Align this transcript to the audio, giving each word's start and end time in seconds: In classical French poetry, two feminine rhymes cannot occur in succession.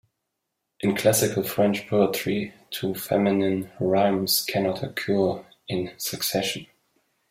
In 0.79 0.95
classical 0.95 1.43
French 1.43 1.87
poetry, 1.87 2.55
two 2.71 2.95
feminine 2.95 3.69
rhymes 3.79 4.43
cannot 4.43 4.81
occur 4.81 5.45
in 5.67 5.91
succession. 5.99 6.65